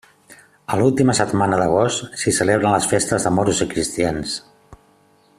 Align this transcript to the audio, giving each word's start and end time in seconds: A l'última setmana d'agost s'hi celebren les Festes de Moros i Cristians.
A 0.75 0.77
l'última 0.79 1.13
setmana 1.19 1.59
d'agost 1.61 2.17
s'hi 2.21 2.33
celebren 2.37 2.75
les 2.77 2.87
Festes 2.93 3.27
de 3.27 3.33
Moros 3.39 3.61
i 3.67 3.71
Cristians. 3.75 4.39